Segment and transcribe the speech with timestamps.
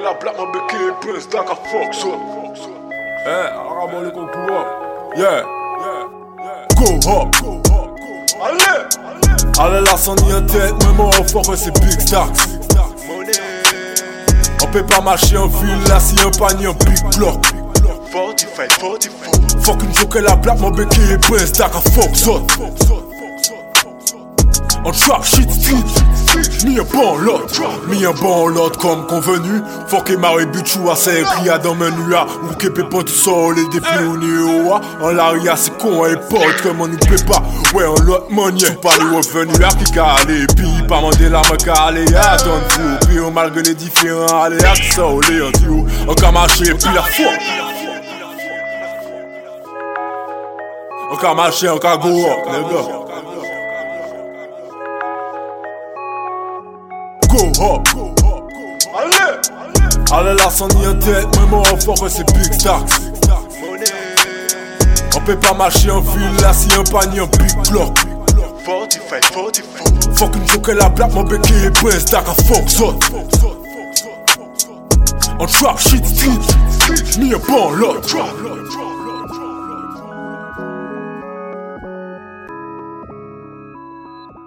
[0.00, 2.14] la black, mon bec et prince, like a fuck, so.
[3.26, 4.66] Eh, arabe le concours.
[5.16, 5.42] Yeah.
[6.76, 7.34] Go up.
[8.40, 8.86] Allez!
[9.58, 12.48] Allez là, sans ni en tête, même en fort, c'est Big Stacks.
[14.62, 17.42] On peut pas marcher en ville là si un panier en Big Glock.
[18.12, 19.62] 45, 44.
[19.62, 22.46] Fuck une joke, la black, mon et prince, like a fuck, so.
[24.88, 27.46] On trap shit street, mis un bon lot,
[27.88, 28.06] mis
[28.48, 29.60] lot comme convenu.
[31.62, 32.54] Dans menu à ou
[35.78, 37.42] con et pote comme on nous plaît pas.
[37.74, 37.84] Ouais
[39.92, 40.46] calé.
[40.56, 43.08] Puis pas mandé la me calé, attends-vous.
[43.08, 45.84] Puis on malgré les différents aléas qui sont les en duo.
[46.08, 47.26] On ka marcher puis la foi.
[51.12, 51.34] On ka
[57.38, 57.82] Go.
[58.94, 59.38] Allez!
[60.10, 63.02] Allez là sans ni en tête, même en fort c'est Big Stacks.
[65.16, 67.98] On peut pas marcher en ville là si un panier en Big Glock.
[68.64, 70.18] 45, 44.
[70.18, 72.84] Fuck une joke la black, mon bec et prince, qu'à fuck ça.
[75.38, 78.00] On trap shit street, mis un bon lot.